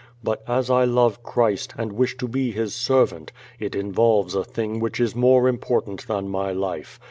[0.23, 4.79] But, as I love Christ, and wish to be His servant, it involves a thing
[4.79, 6.99] which is more important than my life.